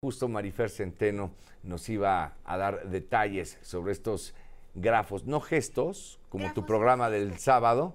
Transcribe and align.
Justo 0.00 0.28
Marifer 0.28 0.70
Centeno 0.70 1.32
nos 1.64 1.88
iba 1.88 2.34
a 2.44 2.56
dar 2.56 2.84
detalles 2.88 3.58
sobre 3.62 3.90
estos 3.90 4.32
grafos, 4.76 5.24
no 5.24 5.40
gestos, 5.40 6.20
como 6.28 6.52
tu 6.52 6.64
programa 6.64 7.10
del 7.10 7.36
sábado, 7.40 7.94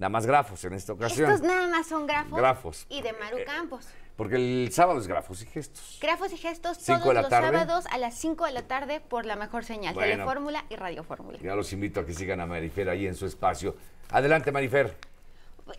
nada 0.00 0.08
más 0.08 0.26
grafos 0.26 0.64
en 0.64 0.72
esta 0.72 0.94
ocasión. 0.94 1.30
Estos 1.30 1.46
nada 1.46 1.68
más 1.68 1.86
son 1.86 2.08
grafos. 2.08 2.36
Grafos. 2.36 2.86
Y 2.88 3.02
de 3.02 3.12
Maru 3.12 3.36
Eh, 3.38 3.44
Campos. 3.44 3.86
Porque 4.16 4.34
el 4.34 4.72
sábado 4.72 4.98
es 4.98 5.06
grafos 5.06 5.42
y 5.42 5.46
gestos. 5.46 5.98
Grafos 6.02 6.32
y 6.32 6.38
gestos 6.38 6.76
Cinco 6.80 7.02
todos 7.02 7.14
los 7.14 7.28
tarde. 7.28 7.46
sábados 7.56 7.84
a 7.92 7.98
las 7.98 8.14
5 8.16 8.46
de 8.46 8.52
la 8.52 8.62
tarde 8.62 9.00
por 9.00 9.24
la 9.24 9.36
mejor 9.36 9.64
señal. 9.64 9.94
Bueno. 9.94 10.10
Telefórmula 10.12 10.64
y 10.70 10.74
Radio 10.74 11.04
Fórmula. 11.04 11.38
Ya 11.40 11.54
los 11.54 11.72
invito 11.72 12.00
a 12.00 12.04
que 12.06 12.14
sigan 12.14 12.40
a 12.40 12.46
Marifer 12.46 12.88
ahí 12.88 13.06
en 13.06 13.14
su 13.14 13.26
espacio. 13.26 13.76
Adelante, 14.10 14.50
Marifer. 14.50 14.96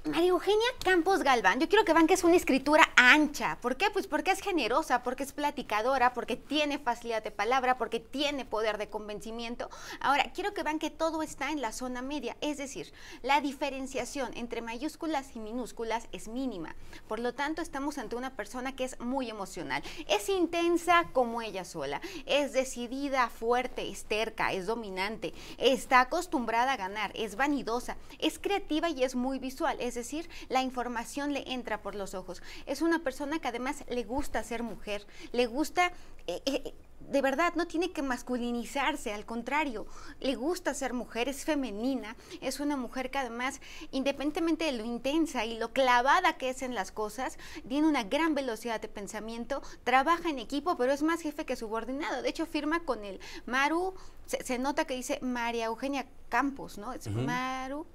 María 0.06 0.30
Eugenia 0.30 0.66
Campos 0.84 1.22
Galván, 1.22 1.60
yo 1.60 1.70
quiero 1.70 1.86
que 1.86 1.94
vean 1.94 2.08
que 2.08 2.16
es 2.16 2.24
una 2.24 2.36
escritura 2.36 2.90
ancha. 2.96 3.60
¿Por 3.62 3.78
qué? 3.78 3.92
Pues 3.92 4.08
porque 4.08 4.32
es 4.32 4.42
generosa, 4.42 5.04
porque 5.04 5.22
es 5.22 5.32
platicadora, 5.32 6.14
porque 6.14 6.36
tiene 6.36 6.80
facilidad 6.80 7.24
de 7.24 7.30
palabra, 7.30 7.78
porque 7.78 8.00
tiene 8.00 8.46
poder 8.46 8.80
de 8.80 8.90
convencimiento. 8.90 9.70
Ahora, 10.00 10.32
quiero 10.34 10.56
que 10.56 10.64
vean 10.64 10.80
que 10.80 10.90
todo 10.90 11.22
está 11.22 11.52
en 11.52 11.62
la 11.62 11.72
zona 11.72 12.02
media, 12.02 12.36
es 12.42 12.58
decir, 12.58 12.94
la 13.22 13.42
diferenciación 13.42 14.36
entre 14.36 14.62
mayúsculas 14.62 15.36
y 15.36 15.40
minúsculas 15.40 16.08
es 16.12 16.28
mínima. 16.28 16.76
Por 17.08 17.20
lo 17.20 17.36
tanto, 17.36 17.62
estamos 17.62 18.00
ante 18.00 18.16
una 18.16 18.36
persona 18.36 18.76
que 18.76 18.86
es 18.86 19.00
muy 19.00 19.30
emocional. 19.30 19.84
Es 20.08 20.30
intensa 20.30 21.10
como 21.14 21.44
ella 21.44 21.64
sola, 21.64 22.02
es 22.26 22.54
decidida, 22.54 23.30
fuerte, 23.30 23.88
es 23.90 24.06
terca, 24.06 24.52
es 24.52 24.66
dominante, 24.66 25.34
está 25.60 26.02
acostumbrada 26.02 26.74
a 26.74 26.78
ganar, 26.78 27.12
es 27.14 27.36
vanidosa, 27.36 27.98
es 28.18 28.40
creativa 28.40 28.90
y 28.90 29.04
es 29.04 29.14
muy 29.14 29.38
visual, 29.38 29.75
es 29.80 29.96
decir, 29.96 30.30
la 30.50 30.62
información 30.62 31.34
le 31.34 31.52
entra 31.52 31.82
por 31.82 31.96
los 31.96 32.14
ojos. 32.14 32.42
Es 32.66 32.82
una 32.82 33.00
persona 33.00 33.40
que 33.40 33.48
además 33.48 33.84
le 33.90 34.04
gusta 34.04 34.44
ser 34.44 34.64
mujer, 34.64 35.06
le 35.32 35.46
gusta... 35.46 35.92
eh, 36.28 36.42
eh, 36.46 36.74
de 37.10 37.22
verdad, 37.22 37.54
no 37.56 37.68
tiene 37.68 37.92
que 37.92 38.02
masculinizarse, 38.02 39.14
al 39.14 39.26
contrario, 39.26 39.86
le 40.20 40.34
gusta 40.36 40.74
ser 40.74 40.94
mujer, 40.94 41.30
es 41.30 41.46
femenina, 41.46 42.16
es 42.42 42.60
una 42.60 42.78
mujer 42.78 43.12
que 43.12 43.20
además, 43.20 43.62
independientemente 43.92 44.66
de 44.66 44.72
lo 44.72 44.84
intensa 44.84 45.46
y 45.46 45.58
lo 45.60 45.72
clavada 45.72 46.38
que 46.38 46.50
es 46.50 46.64
en 46.64 46.74
las 46.74 46.92
cosas, 46.92 47.38
tiene 47.68 47.88
una 47.88 48.04
gran 48.04 48.34
velocidad 48.34 48.82
de 48.82 48.88
pensamiento, 48.88 49.62
trabaja 49.84 50.30
en 50.30 50.40
equipo, 50.40 50.78
pero 50.78 50.94
es 50.94 51.04
más 51.04 51.22
jefe 51.22 51.46
que 51.46 51.56
subordinado. 51.56 52.24
De 52.24 52.30
hecho, 52.30 52.48
firma 52.48 52.80
con 52.80 53.06
el 53.06 53.20
Maru, 53.46 53.94
se, 54.26 54.44
se 54.44 54.58
nota 54.58 54.86
que 54.86 54.96
dice 54.96 55.20
María 55.22 55.66
Eugenia 55.66 56.08
Campos, 56.30 56.80
¿no? 56.80 56.92
Es 56.94 57.08
Maru. 57.08 57.86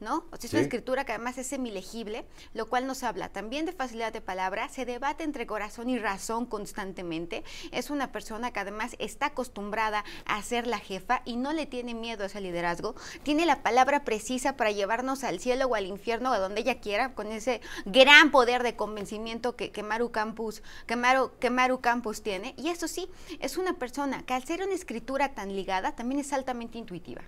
¿No? 0.00 0.24
O 0.30 0.36
sea, 0.36 0.48
es 0.48 0.52
una 0.52 0.62
escritura 0.62 1.04
que 1.04 1.12
además 1.12 1.38
es 1.38 1.46
semilegible, 1.46 2.26
lo 2.54 2.68
cual 2.68 2.86
nos 2.86 3.02
habla 3.02 3.30
también 3.30 3.66
de 3.66 3.72
facilidad 3.72 4.12
de 4.12 4.20
palabra, 4.20 4.68
se 4.68 4.84
debate 4.84 5.24
entre 5.24 5.46
corazón 5.46 5.88
y 5.88 5.98
razón 5.98 6.46
constantemente, 6.46 7.44
es 7.72 7.90
una 7.90 8.12
persona 8.12 8.52
que 8.52 8.60
además 8.60 8.96
está 8.98 9.26
acostumbrada 9.26 10.04
a 10.26 10.42
ser 10.42 10.66
la 10.66 10.78
jefa 10.78 11.22
y 11.24 11.36
no 11.36 11.52
le 11.52 11.66
tiene 11.66 11.94
miedo 11.94 12.24
a 12.24 12.26
ese 12.26 12.40
liderazgo, 12.40 12.94
tiene 13.22 13.46
la 13.46 13.62
palabra 13.62 14.04
precisa 14.04 14.56
para 14.56 14.70
llevarnos 14.70 15.24
al 15.24 15.40
cielo 15.40 15.66
o 15.66 15.74
al 15.74 15.86
infierno, 15.86 16.32
a 16.32 16.38
donde 16.38 16.60
ella 16.60 16.80
quiera, 16.80 17.14
con 17.14 17.28
ese 17.28 17.60
gran 17.84 18.30
poder 18.30 18.62
de 18.62 18.76
convencimiento 18.76 19.56
que, 19.56 19.70
que 19.70 19.82
Maru 19.82 20.10
Campus, 20.10 20.62
que 20.86 20.96
Maru, 20.96 21.32
que 21.38 21.50
Maru 21.50 21.80
Campus 21.80 22.22
tiene, 22.22 22.54
y 22.56 22.68
eso 22.68 22.88
sí, 22.88 23.08
es 23.40 23.56
una 23.56 23.74
persona 23.74 24.24
que 24.24 24.34
al 24.34 24.44
ser 24.44 24.62
una 24.62 24.74
escritura 24.74 25.34
tan 25.34 25.54
ligada, 25.54 25.94
también 25.94 26.20
es 26.20 26.32
altamente 26.32 26.78
intuitiva. 26.78 27.22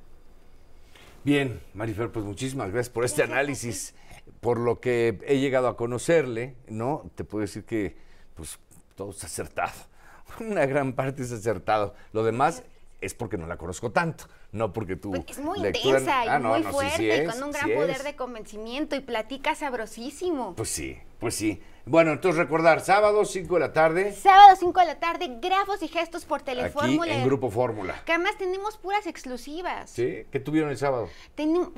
Bien, 1.29 1.61
Marifer, 1.75 2.11
pues 2.11 2.25
muchísimas 2.25 2.71
gracias 2.73 2.89
por 2.89 3.05
este 3.05 3.23
análisis. 3.23 3.95
Por 4.41 4.59
lo 4.59 4.81
que 4.81 5.19
he 5.27 5.39
llegado 5.39 5.69
a 5.69 5.77
conocerle, 5.77 6.57
¿no? 6.69 7.11
Te 7.17 7.23
puedo 7.23 7.43
decir 7.43 7.65
que, 7.67 7.99
pues, 8.35 8.59
todo 8.95 9.11
es 9.11 9.23
acertado. 9.23 9.73
Una 10.41 10.65
gran 10.65 10.95
parte 10.95 11.23
es 11.23 11.31
acertado. 11.31 11.95
Lo 12.15 12.25
demás 12.25 12.63
es 13.03 13.13
porque 13.13 13.37
no 13.37 13.47
la 13.47 13.59
conozco 13.59 13.93
tanto, 13.93 14.25
no 14.53 14.73
porque 14.73 14.97
tu 14.97 15.11
Pues 15.11 15.25
es 15.29 15.39
muy 15.39 15.59
lectura- 15.61 15.99
intensa 15.99 16.25
y 16.25 16.29
Ah, 16.29 16.39
no, 16.39 16.49
muy 16.55 16.63
no, 16.63 16.71
fuerte, 16.71 16.97
sí 16.97 17.05
y 17.05 17.11
es, 17.11 17.31
con 17.35 17.43
un 17.43 17.51
gran 17.53 17.67
sí 17.69 17.75
poder 17.75 17.91
es. 17.97 18.05
de 18.05 18.17
convencimiento 18.17 18.97
y 18.97 19.01
platica 19.01 19.55
sabrosísimo. 19.55 20.55
Pues 20.57 20.71
sí, 20.71 20.97
pues 21.19 21.35
sí. 21.35 21.61
Bueno, 21.87 22.13
entonces 22.13 22.39
recordar, 22.39 22.81
sábado, 22.83 23.25
5 23.25 23.55
de 23.55 23.61
la 23.61 23.73
tarde, 23.73 24.13
Sábado 24.13 24.55
5 24.61 24.79
de 24.81 24.87
la 24.87 25.01
tarde, 25.01 25.39
grafos 25.41 25.83
y 25.83 25.89
gestos 25.89 26.27
por 26.27 26.41
aquí 26.43 26.51
Telefórmula. 26.51 27.15
en 27.15 27.25
Grupo 27.25 27.51
Fórmula. 27.51 28.03
Que 28.05 28.13
además 28.13 28.37
tenemos 28.37 28.77
puras 28.77 29.07
exclusivas. 29.07 29.89
¿Sí? 29.89 30.27
¿Qué 30.31 30.39
tuvieron 30.39 30.71
el 30.71 30.77
sábado? 30.77 31.09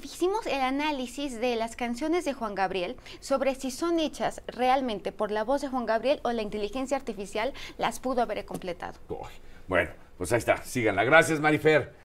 Hicimos 0.03 0.47
el 0.49 0.61
análisis 0.61 1.41
de 1.41 1.55
las 1.55 1.77
canciones 1.77 2.25
de 2.25 2.33
Juan 2.33 2.56
Gabriel 2.56 2.97
sobre 3.21 3.55
si 3.55 3.71
son 3.71 4.00
hechas 4.00 4.43
realmente 4.49 5.12
por 5.12 5.31
la 5.31 5.45
voz 5.45 5.61
de 5.61 5.69
Juan 5.69 5.87
Gabriel 5.87 6.21
o 6.25 6.33
la 6.33 6.43
inteligencia 6.43 6.97
artificial 6.97 7.53
las 7.79 8.00
pudo 8.00 8.23
haber 8.23 8.45
completado. 8.45 8.99
Uy, 9.09 9.29
Bueno, 9.69 9.91
pues 10.19 10.33
ahí 10.33 10.39
está, 10.39 10.56
síganla. 10.65 11.05
Gracias, 11.05 11.39
Marifer. 11.39 11.95